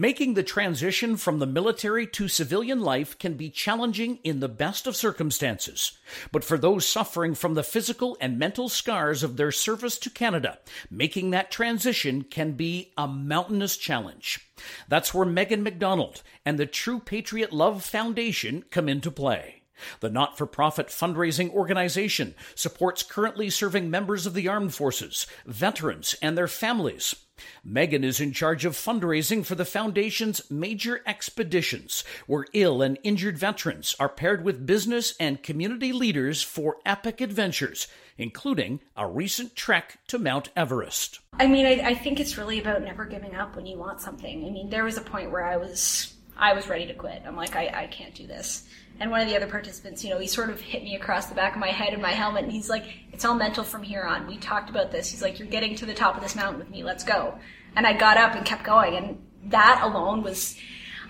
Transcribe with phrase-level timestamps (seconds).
[0.00, 4.86] Making the transition from the military to civilian life can be challenging in the best
[4.86, 5.98] of circumstances.
[6.30, 10.60] But for those suffering from the physical and mental scars of their service to Canada,
[10.88, 14.38] making that transition can be a mountainous challenge.
[14.86, 19.62] That's where Megan McDonald and the True Patriot Love Foundation come into play.
[19.98, 26.14] The not for profit fundraising organization supports currently serving members of the armed forces, veterans,
[26.22, 27.16] and their families
[27.64, 33.38] Megan is in charge of fundraising for the Foundation's major expeditions, where ill and injured
[33.38, 39.98] veterans are paired with business and community leaders for epic adventures, including a recent trek
[40.08, 41.20] to Mount Everest.
[41.34, 44.44] I mean, I, I think it's really about never giving up when you want something.
[44.44, 47.22] I mean, there was a point where I was I was ready to quit.
[47.26, 48.68] I'm like, I, I can't do this.
[49.00, 51.34] And one of the other participants, you know, he sort of hit me across the
[51.34, 54.02] back of my head and my helmet, and he's like, "It's all mental from here
[54.02, 55.10] on." We talked about this.
[55.10, 56.82] He's like, "You're getting to the top of this mountain with me.
[56.82, 57.38] Let's go."
[57.76, 60.56] And I got up and kept going, and that alone was.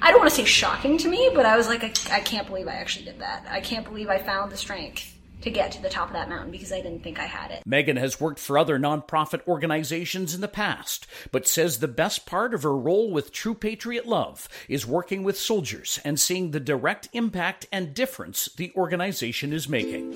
[0.01, 2.47] I don't want to say shocking to me, but I was like, I, I can't
[2.47, 3.47] believe I actually did that.
[3.51, 6.51] I can't believe I found the strength to get to the top of that mountain
[6.51, 7.63] because I didn't think I had it.
[7.67, 12.55] Megan has worked for other nonprofit organizations in the past, but says the best part
[12.55, 17.09] of her role with True Patriot Love is working with soldiers and seeing the direct
[17.13, 20.11] impact and difference the organization is making.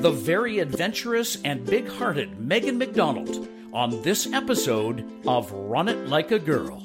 [0.00, 6.32] The very adventurous and big hearted Megan McDonald on this episode of Run It Like
[6.32, 6.82] a Girl.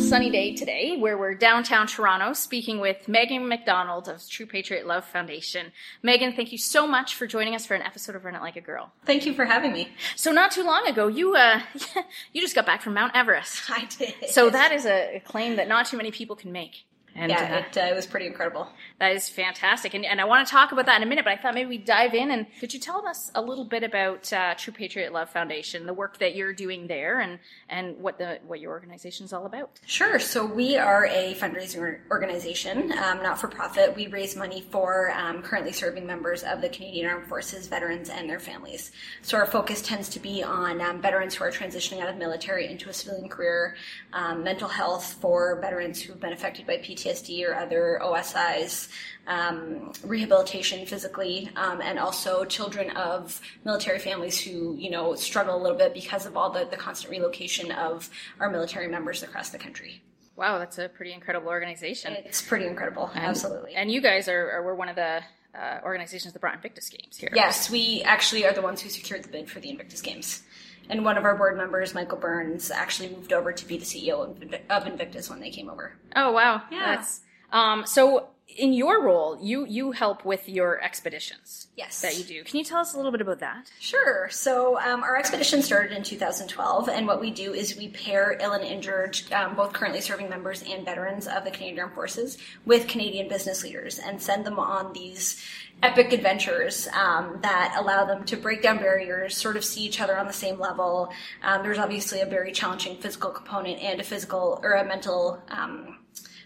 [0.00, 5.02] Sunny day today where we're downtown Toronto speaking with Megan McDonald of True Patriot Love
[5.06, 5.72] Foundation.
[6.02, 8.56] Megan, thank you so much for joining us for an episode of Run It Like
[8.56, 8.92] a Girl.
[9.06, 9.88] Thank you for having me.
[10.14, 11.62] So not too long ago, you uh,
[12.34, 13.70] you just got back from Mount Everest.
[13.70, 14.28] I did.
[14.28, 16.84] So that is a claim that not too many people can make.
[17.14, 18.68] And, yeah, uh, it, uh, it, was pretty incredible.
[18.98, 19.94] That is fantastic.
[19.94, 21.68] And, and I want to talk about that in a minute, but I thought maybe
[21.68, 22.30] we'd dive in.
[22.30, 25.94] And could you tell us a little bit about uh, True Patriot Love Foundation, the
[25.94, 29.80] work that you're doing there, and, and what, the, what your organization is all about?
[29.86, 30.18] Sure.
[30.18, 33.96] So we are a fundraising organization, um, not for profit.
[33.96, 38.30] We raise money for um, currently serving members of the Canadian Armed Forces, veterans, and
[38.30, 38.92] their families.
[39.22, 42.68] So our focus tends to be on um, veterans who are transitioning out of military
[42.68, 43.74] into a civilian career,
[44.12, 48.88] um, mental health for veterans who've been affected by PTSD PTSD or other OSIs,
[49.26, 55.60] um, rehabilitation physically, um, and also children of military families who, you know, struggle a
[55.62, 59.58] little bit because of all the, the constant relocation of our military members across the
[59.58, 60.02] country.
[60.36, 62.14] Wow, that's a pretty incredible organization.
[62.24, 63.74] It's pretty incredible, and, absolutely.
[63.74, 65.20] And you guys are, are were one of the
[65.54, 67.30] uh, organizations that brought Invictus Games here.
[67.34, 70.42] Yes, we actually are the ones who secured the bid for the Invictus Games.
[70.88, 74.36] And one of our board members, Michael Burns, actually moved over to be the CEO
[74.70, 75.92] of Invictus when they came over.
[76.16, 76.62] Oh wow!
[76.70, 76.96] Yeah.
[76.96, 77.20] That's,
[77.52, 81.68] um, so in your role, you you help with your expeditions.
[81.76, 82.44] Yes, that you do.
[82.44, 83.70] Can you tell us a little bit about that?
[83.78, 84.28] Sure.
[84.30, 88.52] So um, our expedition started in 2012, and what we do is we pair ill
[88.52, 92.88] and injured, um, both currently serving members and veterans of the Canadian Armed Forces, with
[92.88, 95.42] Canadian business leaders, and send them on these
[95.82, 100.18] epic adventures um, that allow them to break down barriers, sort of see each other
[100.18, 101.10] on the same level.
[101.42, 105.99] Um, there's obviously a very challenging physical component and a physical or a mental um,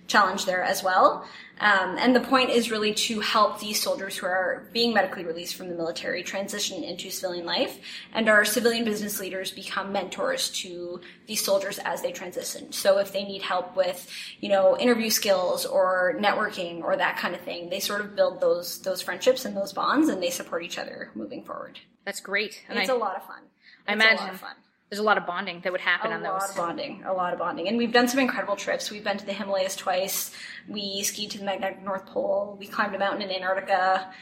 [0.07, 1.27] challenge there as well.
[1.61, 5.55] Um, and the point is really to help these soldiers who are being medically released
[5.55, 7.79] from the military transition into civilian life,
[8.13, 12.73] and our civilian business leaders become mentors to these soldiers as they transition.
[12.73, 14.11] So if they need help with,
[14.41, 18.41] you know, interview skills or networking or that kind of thing, they sort of build
[18.41, 21.79] those those friendships and those bonds, and they support each other moving forward.
[22.05, 22.63] That's great.
[22.69, 23.43] And it's I, a lot of fun.
[23.45, 24.19] It's I imagine.
[24.19, 24.57] A lot of fun
[24.95, 26.31] there's a lot of bonding that would happen a on those.
[26.31, 28.93] A lot of bonding, a lot of bonding, and we've done some incredible trips.
[28.93, 30.31] We've been to the Himalayas twice.
[30.69, 32.57] We skied to the magnetic North Pole.
[32.61, 34.13] We climbed a mountain in Antarctica.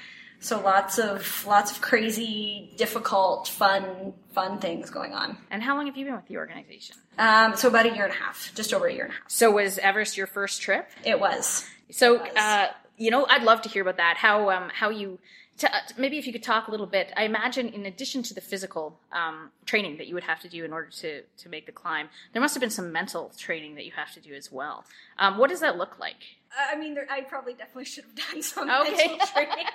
[0.40, 5.36] So lots of lots of crazy, difficult, fun, fun things going on.
[5.50, 6.96] And how long have you been with the organization?
[7.18, 9.30] Um, so about a year and a half, just over a year and a half.
[9.30, 10.88] So was Everest your first trip?
[11.04, 11.66] It was.
[11.90, 12.36] So, it was.
[12.36, 12.66] Uh,
[12.96, 14.16] you know, I'd love to hear about that.
[14.16, 15.18] How um, how you
[15.58, 18.34] to, uh, maybe if you could talk a little bit, I imagine in addition to
[18.34, 21.66] the physical um, training that you would have to do in order to, to make
[21.66, 24.50] the climb, there must have been some mental training that you have to do as
[24.50, 24.84] well.
[25.18, 26.16] Um, what does that look like?
[26.56, 29.08] I mean, there, I probably definitely should have done some okay.
[29.08, 29.66] mental training.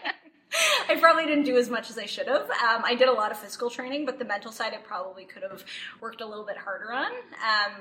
[0.90, 2.50] I probably didn't do as much as I should have.
[2.50, 5.44] Um, I did a lot of physical training, but the mental side I probably could
[5.44, 5.64] have
[6.02, 7.12] worked a little bit harder on.
[7.12, 7.74] Um,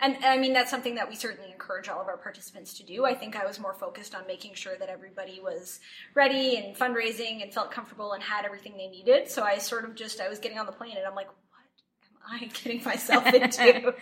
[0.00, 3.06] and I mean, that's something that we certainly encourage all of our participants to do.
[3.06, 5.80] I think I was more focused on making sure that everybody was
[6.14, 9.28] ready and fundraising and felt comfortable and had everything they needed.
[9.28, 11.28] So I sort of just, I was getting on the plane and I'm like,
[12.28, 13.88] am I getting myself into?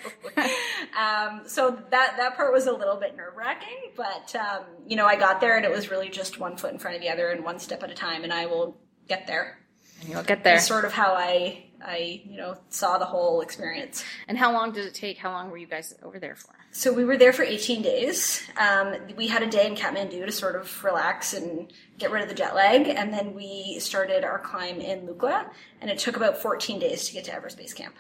[0.98, 5.06] um, so that that part was a little bit nerve wracking, but um, you know,
[5.06, 7.30] I got there, and it was really just one foot in front of the other,
[7.30, 8.76] and one step at a time, and I will
[9.08, 9.58] get there.
[10.00, 10.54] And you'll get there.
[10.54, 14.04] That's sort of how I I you know saw the whole experience.
[14.28, 15.18] And how long did it take?
[15.18, 16.54] How long were you guys over there for?
[16.72, 18.42] So we were there for 18 days.
[18.56, 22.28] Um, we had a day in Kathmandu to sort of relax and get rid of
[22.28, 25.48] the jet lag, and then we started our climb in Lukla,
[25.80, 27.94] and it took about 14 days to get to Everest Base Camp.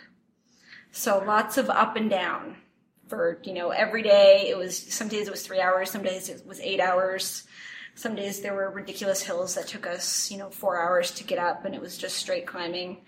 [0.96, 2.56] So lots of up and down
[3.08, 4.46] for you know every day.
[4.48, 7.48] It was some days it was three hours, some days it was eight hours.
[7.96, 11.40] Some days there were ridiculous hills that took us you know four hours to get
[11.40, 12.98] up, and it was just straight climbing.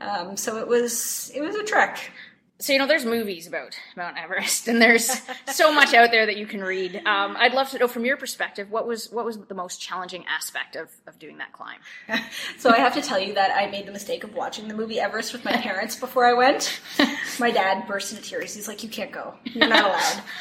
[0.00, 2.10] Um, so it was it was a trek
[2.58, 5.10] so you know there's movies about mount everest and there's
[5.52, 6.96] so much out there that you can read.
[7.06, 10.24] Um, i'd love to know from your perspective what was what was the most challenging
[10.26, 11.78] aspect of, of doing that climb?
[12.58, 15.00] So i have to tell you that i made the mistake of watching the movie
[15.00, 16.80] everest with my parents before i went.
[17.40, 18.54] My dad burst into tears.
[18.54, 19.34] He's like you can't go.
[19.44, 19.84] You're not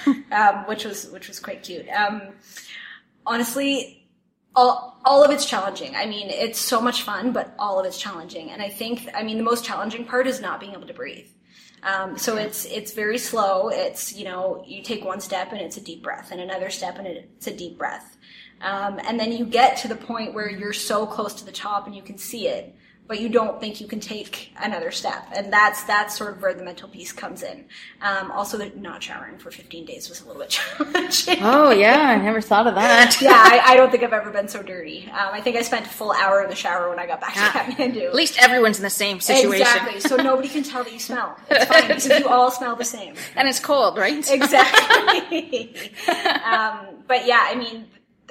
[0.06, 0.24] allowed.
[0.32, 1.88] Um, which was which was quite cute.
[1.90, 2.34] Um,
[3.26, 4.04] honestly
[4.56, 5.96] all, all of it's challenging.
[5.96, 8.52] I mean, it's so much fun, but all of it's challenging.
[8.52, 11.28] And I think, I mean, the most challenging part is not being able to breathe.
[11.84, 13.70] Um, so it's it's very slow.
[13.70, 16.98] It's you know you take one step and it's a deep breath, and another step
[16.98, 18.18] and it's a deep breath,
[18.62, 21.86] um, and then you get to the point where you're so close to the top
[21.86, 22.74] and you can see it,
[23.08, 26.54] but you don't think you can take another step, and that's that's sort of where
[26.54, 27.66] the mental piece comes in.
[28.02, 31.40] Um, also, the not showering for 15 days was a little bit challenging.
[31.42, 33.18] Oh yeah, I never thought of that.
[33.22, 35.10] yeah, I, I, don't think I've ever been so dirty.
[35.12, 37.36] Um, I think I spent a full hour in the shower when I got back
[37.36, 37.52] yeah.
[37.52, 38.08] to Kathmandu.
[38.08, 39.62] At least everyone's in the same situation.
[39.62, 41.38] Exactly, so nobody can tell that you smell.
[41.50, 44.14] It's fine because you all smell the same, and it's cold, right?
[44.32, 45.76] Exactly.
[46.46, 47.86] um, but yeah, I mean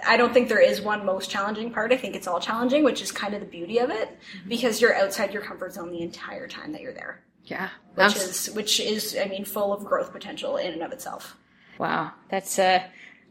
[0.06, 1.92] I don't think there is one most challenging part.
[1.92, 4.48] I think it's all challenging, which is kind of the beauty of it, mm-hmm.
[4.48, 7.22] because you're outside your comfort zone the entire time that you're there.
[7.44, 11.36] Yeah, which is which is I mean full of growth potential in and of itself.
[11.78, 12.84] Wow, that's uh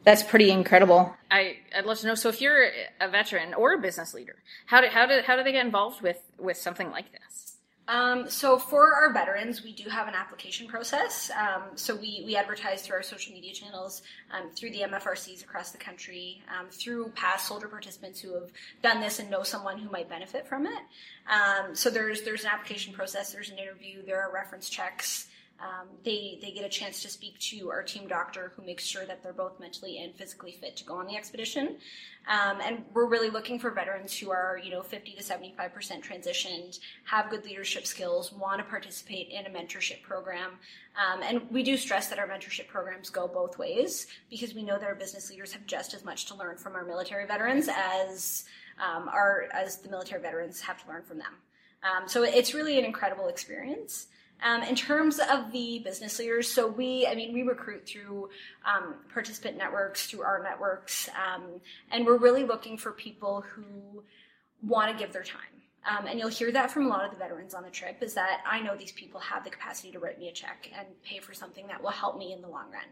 [0.04, 1.16] that's pretty incredible.
[1.30, 2.16] I I'd love to know.
[2.16, 2.70] So if you're
[3.00, 4.36] a veteran or a business leader,
[4.66, 7.51] how do how do how do they get involved with with something like this?
[7.88, 11.32] Um, so for our veterans, we do have an application process.
[11.38, 15.72] Um, so we, we advertise through our social media channels, um, through the MFRCs across
[15.72, 18.50] the country, um, through past soldier participants who have
[18.82, 20.82] done this and know someone who might benefit from it.
[21.30, 25.28] Um, so there's there's an application process, there's an interview, there are reference checks.
[25.62, 29.06] Um, they they get a chance to speak to our team doctor who makes sure
[29.06, 31.78] that they're both mentally and physically fit to go on the expedition.
[32.28, 36.04] Um, and we're really looking for veterans who are you know 50 to 75 percent
[36.04, 40.52] transitioned, have good leadership skills, want to participate in a mentorship program.
[40.98, 44.80] Um, and we do stress that our mentorship programs go both ways because we know
[44.80, 48.46] that our business leaders have just as much to learn from our military veterans as
[48.80, 51.34] um, our as the military veterans have to learn from them.
[51.84, 54.08] Um, so it's really an incredible experience.
[54.44, 58.30] Um, in terms of the business leaders, so we, I mean, we recruit through
[58.66, 61.44] um, participant networks, through our networks, um,
[61.92, 64.04] and we're really looking for people who
[64.64, 65.52] want to give their time.
[65.90, 68.14] Um, and you'll hear that from a lot of the veterans on the trip is
[68.14, 71.18] that I know these people have the capacity to write me a check and pay
[71.18, 72.86] for something that will help me in the long run.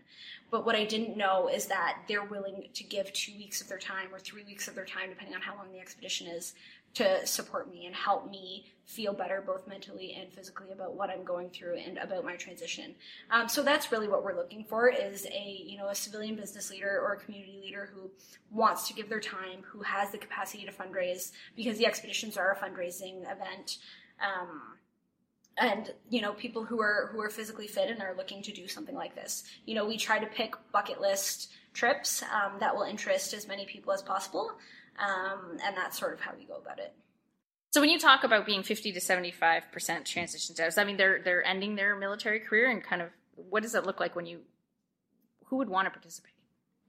[0.49, 3.77] But what I didn't know is that they're willing to give two weeks of their
[3.77, 6.55] time or three weeks of their time, depending on how long the expedition is,
[6.95, 11.23] to support me and help me feel better both mentally and physically about what I'm
[11.23, 12.95] going through and about my transition.
[13.29, 16.71] Um, so that's really what we're looking for is a you know a civilian business
[16.71, 18.09] leader or a community leader who
[18.51, 22.51] wants to give their time, who has the capacity to fundraise because the expeditions are
[22.51, 23.77] a fundraising event.
[24.19, 24.61] Um,
[25.59, 28.67] and you know people who are who are physically fit and are looking to do
[28.67, 32.83] something like this you know we try to pick bucket list trips um, that will
[32.83, 34.53] interest as many people as possible
[34.97, 36.93] um, and that's sort of how we go about it.
[37.71, 41.45] So when you talk about being 50 to 75% transition status, I mean, they're, they're
[41.45, 44.39] ending their military career and kind of, what does it look like when you,
[45.45, 46.33] who would want to participate?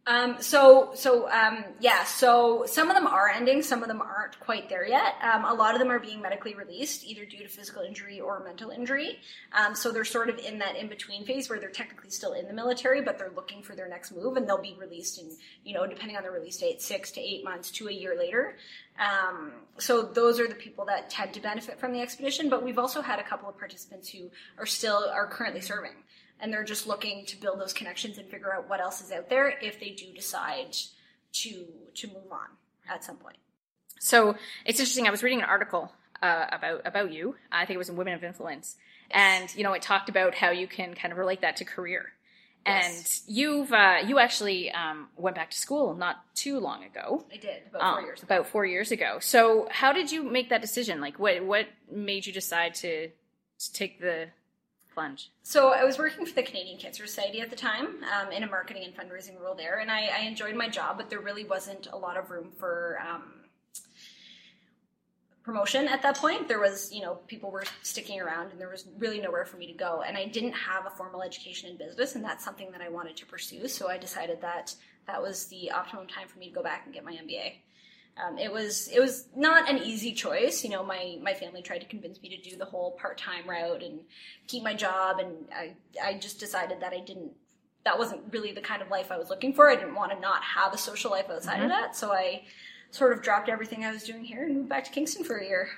[0.06, 2.04] Um, so, so um, yeah.
[2.04, 3.62] So some of them are ending.
[3.62, 5.14] Some of them aren't quite there yet.
[5.22, 8.42] Um, a lot of them are being medically released, either due to physical injury or
[8.42, 9.18] mental injury.
[9.52, 12.46] Um, so they're sort of in that in between phase where they're technically still in
[12.48, 15.30] the military, but they're looking for their next move, and they'll be released in,
[15.64, 18.56] you know, depending on the release date, six to eight months to a year later.
[18.98, 22.48] Um, so those are the people that tend to benefit from the expedition.
[22.48, 25.92] But we've also had a couple of participants who are still are currently serving
[26.40, 29.28] and they're just looking to build those connections and figure out what else is out
[29.28, 30.76] there if they do decide
[31.32, 32.48] to to move on
[32.88, 33.36] at some point.
[33.98, 35.06] So it's interesting.
[35.06, 35.92] I was reading an article
[36.22, 37.36] uh, about about you.
[37.52, 38.76] I think it was in Women of Influence,
[39.10, 42.12] and you know it talked about how you can kind of relate that to career.
[42.66, 43.22] Yes.
[43.26, 47.24] And you've uh, you actually um, went back to school not too long ago.
[47.32, 48.22] I did about four um, years.
[48.22, 48.34] Ago.
[48.34, 49.18] About four years ago.
[49.20, 51.00] So how did you make that decision?
[51.00, 54.28] Like, what what made you decide to, to take the
[55.00, 55.30] plunge?
[55.42, 58.46] So I was working for the Canadian Cancer Society at the time um, in a
[58.46, 61.88] marketing and fundraising role there, and I, I, enjoyed my job, but there really wasn't
[61.90, 63.22] a lot of room for um,
[65.42, 66.48] promotion at that point.
[66.48, 69.66] There was, you know, people were sticking around, and there was really nowhere for me
[69.68, 70.02] to go.
[70.06, 73.16] And I didn't have a formal education in business, and that's something that I wanted
[73.16, 73.68] to pursue.
[73.68, 74.74] So I decided that
[75.06, 77.54] that was the optimum time for me to go back and get my MBA.
[78.22, 80.64] Um, it was it was not an easy choice.
[80.64, 83.48] You know, my my family tried to convince me to do the whole part time
[83.48, 84.00] route and
[84.46, 87.32] keep my job, and I I just decided that I didn't.
[87.84, 89.70] That wasn't really the kind of life I was looking for.
[89.70, 91.64] I didn't want to not have a social life outside mm-hmm.
[91.64, 92.42] of that, so I
[92.90, 95.46] sort of dropped everything I was doing here and moved back to Kingston for a
[95.46, 95.68] year.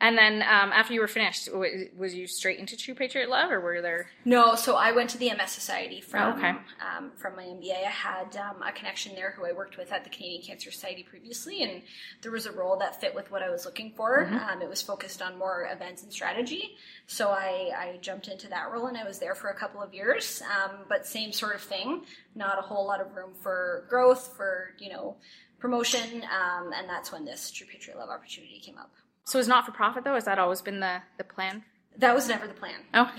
[0.00, 3.60] And then um, after you were finished, was you straight into True Patriot Love, or
[3.60, 4.10] were there?
[4.24, 6.50] No, so I went to the MS Society from oh, okay.
[6.50, 7.84] um, from my MBA.
[7.84, 11.02] I had um, a connection there who I worked with at the Canadian Cancer Society
[11.02, 11.82] previously, and
[12.22, 14.24] there was a role that fit with what I was looking for.
[14.24, 14.36] Mm-hmm.
[14.36, 16.76] Um, it was focused on more events and strategy,
[17.08, 19.92] so I, I, jumped into that role, and I was there for a couple of
[19.92, 20.42] years.
[20.42, 22.02] Um, but same sort of thing,
[22.36, 25.16] not a whole lot of room for growth, for you know
[25.58, 28.92] promotion, um, and that's when this True Patriot Love opportunity came up.
[29.28, 30.14] So it's not for profit though.
[30.14, 31.62] Has that always been the the plan?
[31.98, 32.80] That was never the plan.
[32.94, 33.12] Oh,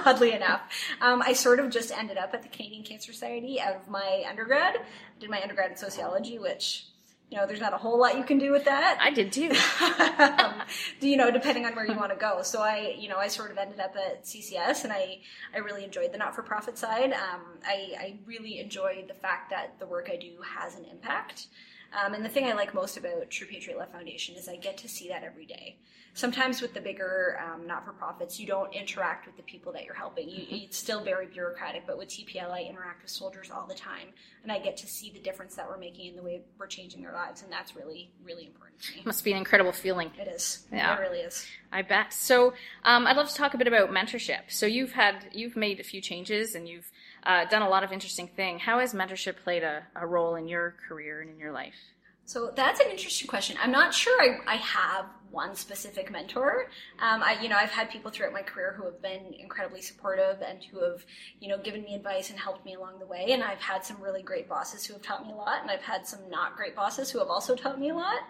[0.06, 0.62] oddly enough,
[1.00, 4.24] um, I sort of just ended up at the Canadian Cancer Society out of my
[4.26, 4.76] undergrad.
[4.76, 4.80] I
[5.20, 6.86] Did my undergrad in sociology, which
[7.30, 8.98] you know, there's not a whole lot you can do with that.
[9.00, 9.50] I did too.
[10.18, 10.62] um,
[11.00, 12.42] you know, depending on where you want to go.
[12.42, 15.18] So I, you know, I sort of ended up at CCS, and I,
[15.54, 17.12] I really enjoyed the not-for-profit side.
[17.12, 21.46] Um, I, I really enjoyed the fact that the work I do has an impact.
[21.92, 24.78] Um, and the thing I like most about True Patriot Love Foundation is I get
[24.78, 25.76] to see that every day.
[26.14, 29.84] Sometimes with the bigger um, not for profits, you don't interact with the people that
[29.86, 30.28] you're helping.
[30.28, 30.54] You, mm-hmm.
[30.56, 34.08] it's still very bureaucratic, but with TPL, I interact with soldiers all the time,
[34.42, 37.02] and I get to see the difference that we're making in the way we're changing
[37.02, 39.02] their lives, and that's really, really important to me.
[39.06, 40.10] Must be an incredible feeling.
[40.20, 40.66] It is.
[40.70, 41.46] Yeah, it really is.
[41.72, 42.12] I bet.
[42.12, 42.52] So,
[42.84, 44.42] um, I'd love to talk a bit about mentorship.
[44.48, 46.90] So, you've had, you've made a few changes, and you've
[47.24, 48.58] uh, done a lot of interesting thing.
[48.58, 51.74] How has mentorship played a, a role in your career and in your life?
[52.24, 53.56] So that's an interesting question.
[53.60, 56.68] I'm not sure I, I have one specific mentor.
[57.00, 60.40] Um, I, you know, I've had people throughout my career who have been incredibly supportive
[60.40, 61.04] and who have,
[61.40, 63.26] you know, given me advice and helped me along the way.
[63.30, 65.82] And I've had some really great bosses who have taught me a lot, and I've
[65.82, 68.20] had some not great bosses who have also taught me a lot.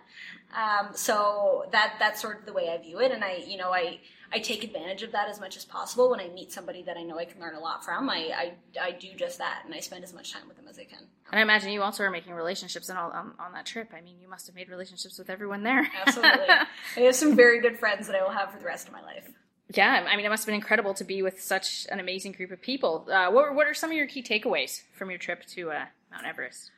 [0.57, 3.11] Um, so that that's sort of the way I view it.
[3.11, 3.99] And I, you know, I
[4.33, 6.11] I take advantage of that as much as possible.
[6.11, 8.53] When I meet somebody that I know I can learn a lot from, I, I,
[8.81, 11.01] I do just that, and I spend as much time with them as I can.
[11.31, 13.91] And I imagine you also are making relationships and all on, on that trip.
[13.97, 15.87] I mean, you must have made relationships with everyone there.
[16.07, 16.47] Absolutely,
[16.97, 19.03] I have some very good friends that I will have for the rest of my
[19.03, 19.29] life.
[19.75, 22.51] Yeah, I mean, it must have been incredible to be with such an amazing group
[22.51, 23.09] of people.
[23.11, 26.27] Uh, what, what are some of your key takeaways from your trip to uh, Mount
[26.27, 26.71] Everest?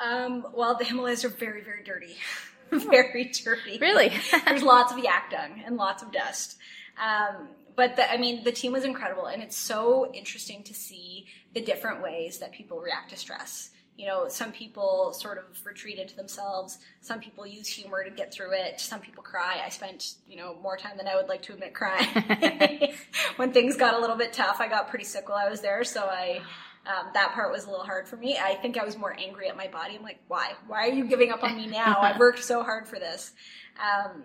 [0.00, 2.16] Um, well, the Himalayas are very, very dirty.
[2.70, 3.78] very dirty.
[3.78, 4.12] Really?
[4.44, 6.58] There's lots of yak dung and lots of dust.
[7.00, 11.26] Um, but the, I mean, the team was incredible, and it's so interesting to see
[11.54, 13.70] the different ways that people react to stress.
[13.96, 16.78] You know, some people sort of retreat into themselves.
[17.00, 18.80] Some people use humor to get through it.
[18.80, 19.60] Some people cry.
[19.64, 22.94] I spent, you know, more time than I would like to admit crying.
[23.36, 25.82] when things got a little bit tough, I got pretty sick while I was there,
[25.82, 26.42] so I
[26.86, 28.38] um, that part was a little hard for me.
[28.38, 29.96] I think I was more angry at my body.
[29.96, 30.52] I'm like, why?
[30.66, 31.98] Why are you giving up on me now?
[32.00, 33.32] I've worked so hard for this.
[33.78, 34.22] Um,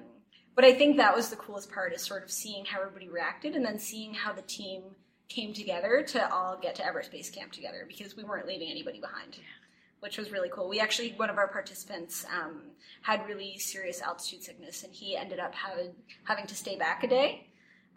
[0.55, 3.55] but I think that was the coolest part is sort of seeing how everybody reacted
[3.55, 4.83] and then seeing how the team
[5.29, 9.00] came together to all get to Everest Base Camp together because we weren't leaving anybody
[9.00, 9.38] behind,
[10.00, 10.69] which was really cool.
[10.69, 12.62] We actually, one of our participants um,
[13.01, 15.91] had really serious altitude sickness and he ended up having,
[16.25, 17.48] having to stay back a day.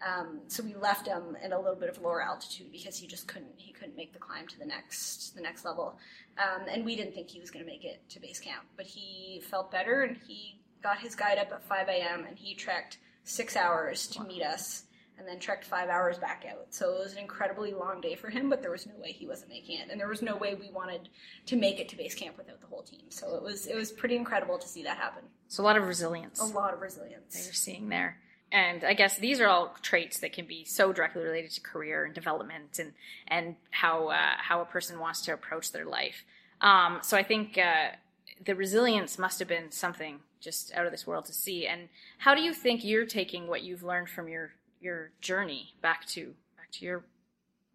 [0.06, 3.26] Um, so we left him at a little bit of lower altitude because he just
[3.28, 5.98] couldn't he couldn't make the climb to the next the next level,
[6.36, 8.64] um, and we didn't think he was going to make it to base camp.
[8.76, 12.24] But he felt better and he got his guide up at 5 a.m.
[12.28, 14.84] and he trekked six hours to meet us
[15.18, 16.66] and then trekked five hours back out.
[16.70, 19.26] So it was an incredibly long day for him, but there was no way he
[19.26, 19.88] wasn't making it.
[19.90, 21.08] And there was no way we wanted
[21.46, 23.06] to make it to base camp without the whole team.
[23.08, 25.24] So it was it was pretty incredible to see that happen.
[25.48, 26.40] So a lot of resilience.
[26.40, 27.34] A lot of resilience.
[27.34, 28.18] That you're seeing there.
[28.52, 32.04] And I guess these are all traits that can be so directly related to career
[32.04, 32.92] and development and
[33.26, 36.24] and how uh, how a person wants to approach their life.
[36.60, 37.96] Um, so I think uh,
[38.44, 41.66] the resilience must have been something just out of this world to see.
[41.66, 41.88] And
[42.18, 46.34] how do you think you're taking what you've learned from your your journey back to
[46.56, 47.04] back to your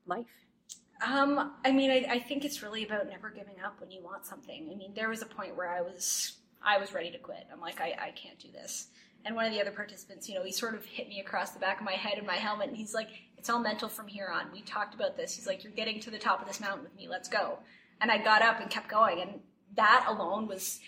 [0.06, 0.28] life?
[1.06, 4.26] Um, I mean, I, I think it's really about never giving up when you want
[4.26, 4.70] something.
[4.72, 7.48] I mean, there was a point where I was I was ready to quit.
[7.52, 8.88] I'm like, I, I can't do this.
[9.26, 11.60] And one of the other participants, you know, he sort of hit me across the
[11.60, 14.28] back of my head in my helmet, and he's like, "It's all mental from here
[14.28, 14.52] on.
[14.52, 16.96] We talked about this." He's like, "You're getting to the top of this mountain with
[16.96, 17.08] me.
[17.08, 17.60] Let's go."
[18.00, 19.40] And I got up and kept going, and
[19.76, 20.80] that alone was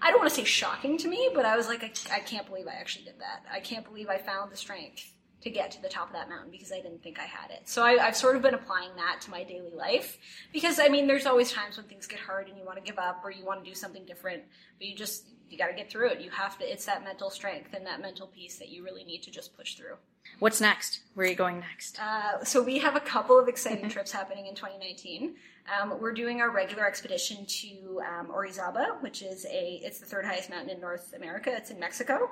[0.00, 2.46] I don't want to say shocking to me, but I was like, I, I, can't
[2.46, 3.44] believe I actually did that.
[3.50, 5.12] I can't believe I found the strength
[5.42, 7.68] to get to the top of that mountain because I didn't think I had it.
[7.68, 10.18] So I, have sort of been applying that to my daily life
[10.52, 12.98] because I mean, there's always times when things get hard and you want to give
[12.98, 14.42] up or you want to do something different,
[14.78, 16.20] but you just you got to get through it.
[16.20, 16.64] You have to.
[16.64, 19.76] It's that mental strength and that mental peace that you really need to just push
[19.76, 19.96] through.
[20.38, 21.00] What's next?
[21.14, 22.00] Where are you going next?
[22.00, 25.36] Uh, so we have a couple of exciting trips happening in 2019.
[25.68, 30.24] Um, we're doing our regular expedition to um, Orizaba, which is a it's the third
[30.24, 31.50] highest mountain in North America.
[31.54, 32.30] It's in Mexico.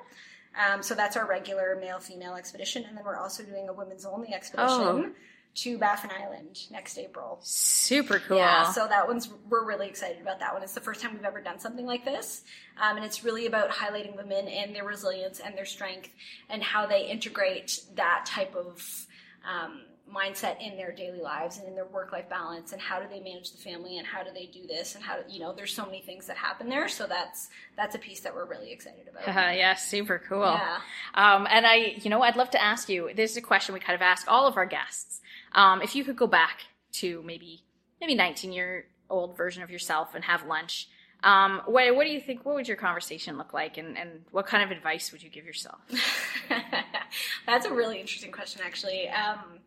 [0.57, 4.05] Um, so that's our regular male female expedition, and then we're also doing a women's
[4.05, 5.11] only expedition oh.
[5.57, 7.41] to Baffin Island next April.
[7.43, 8.37] Super cool.
[8.37, 10.63] Yeah, so that one's we're really excited about that one.
[10.63, 12.43] It's the first time we've ever done something like this,
[12.81, 16.11] um, and it's really about highlighting women and their resilience and their strength
[16.49, 19.07] and how they integrate that type of
[19.45, 19.81] um,
[20.13, 23.21] mindset in their daily lives and in their work life balance and how do they
[23.21, 25.75] manage the family and how do they do this and how do, you know there's
[25.75, 26.89] so many things that happen there.
[26.89, 29.27] So that's that's a piece that we're really excited about.
[29.57, 30.43] Yeah super cool.
[30.43, 30.79] Yeah.
[31.15, 33.81] Um, and i you know i'd love to ask you this is a question we
[33.81, 35.21] kind of ask all of our guests.
[35.53, 37.63] Um, if you could go back to maybe
[38.01, 40.89] maybe 19 year old version of yourself and have lunch
[41.25, 42.45] um, what, what do you think?
[42.45, 45.47] What would your conversation look like, and, and what kind of advice would you give
[45.47, 45.81] yourself?
[47.47, 49.09] That's a really interesting question, actually.
[49.09, 49.61] Um,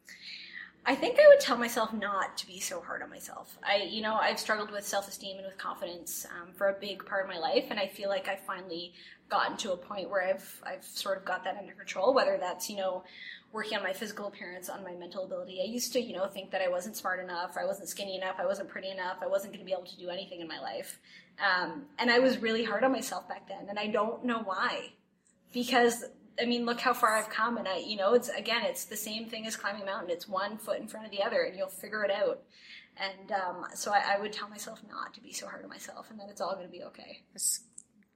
[0.86, 3.58] I think I would tell myself not to be so hard on myself.
[3.62, 7.06] I, you know, I've struggled with self esteem and with confidence um, for a big
[7.06, 8.94] part of my life, and I feel like I finally
[9.30, 12.14] gotten to a point where I've I've sort of got that under control.
[12.14, 13.04] Whether that's you know
[13.52, 15.62] working on my physical appearance, on my mental ability.
[15.62, 18.36] I used to you know think that I wasn't smart enough, I wasn't skinny enough,
[18.40, 20.60] I wasn't pretty enough, I wasn't going to be able to do anything in my
[20.60, 21.00] life,
[21.40, 24.92] um, and I was really hard on myself back then, and I don't know why,
[25.54, 26.06] because
[26.40, 28.96] I mean, look how far I've come, and I, you know, it's again, it's the
[28.96, 30.12] same thing as climbing a mountain.
[30.12, 32.44] It's one foot in front of the other, and you'll figure it out.
[33.00, 36.10] And um, so I, I, would tell myself not to be so hard on myself,
[36.10, 37.22] and that it's all going to be okay.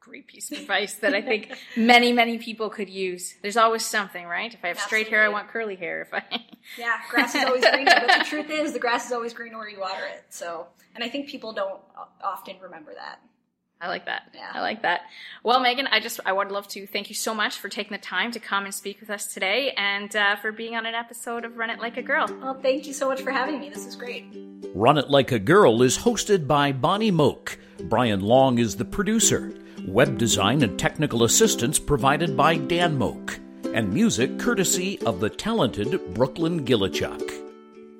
[0.01, 3.35] Great piece of advice that I think many, many people could use.
[3.41, 4.53] There's always something, right?
[4.53, 5.05] If I have Absolutely.
[5.05, 6.01] straight hair, I want curly hair.
[6.01, 6.23] If I,
[6.77, 7.91] yeah, grass is always greener.
[8.07, 10.25] but the truth is, the grass is always greener where you water it.
[10.29, 11.79] So, and I think people don't
[12.21, 13.19] often remember that.
[13.79, 14.29] I like that.
[14.35, 14.51] Yeah.
[14.53, 15.01] I like that.
[15.43, 18.03] Well, Megan, I just I would love to thank you so much for taking the
[18.03, 21.45] time to come and speak with us today, and uh, for being on an episode
[21.45, 22.27] of Run It Like a Girl.
[22.41, 23.69] Well, thank you so much for having me.
[23.69, 24.25] This is great.
[24.75, 27.57] Run It Like a Girl is hosted by Bonnie Moak.
[27.83, 29.51] Brian Long is the producer.
[29.87, 33.39] Web design and technical assistance provided by Dan Moak,
[33.73, 37.50] and music courtesy of the talented Brooklyn Gillichuk.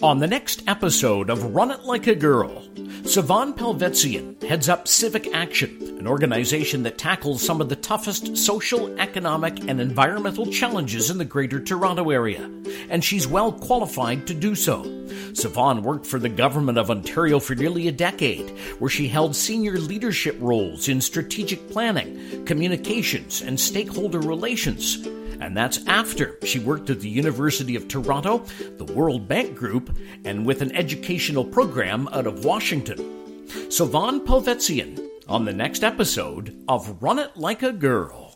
[0.02, 2.64] On the next episode of Run It Like a Girl,
[3.04, 9.00] Sevaun Palvetzian heads up Civic Action, an organization that tackles some of the toughest social,
[9.00, 12.50] economic, and environmental challenges in the Greater Toronto Area,
[12.90, 14.86] and she's well qualified to do so.
[15.34, 19.78] Sevaun worked for the Government of Ontario for nearly a decade, where she held senior
[19.78, 25.08] leadership roles in strategic planning, communications, and stakeholder relations
[25.42, 28.46] and that's after she worked at the University of Toronto,
[28.78, 32.98] the World Bank Group, and with an educational program out of Washington.
[33.68, 38.31] Sevaun Palvetzian on the next episode of Run It Like a Girl.